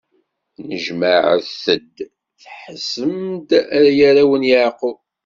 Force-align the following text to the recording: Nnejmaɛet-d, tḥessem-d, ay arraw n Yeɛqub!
Nnejmaɛet-d, 0.61 1.97
tḥessem-d, 2.41 3.49
ay 3.79 3.97
arraw 4.09 4.31
n 4.41 4.47
Yeɛqub! 4.51 4.99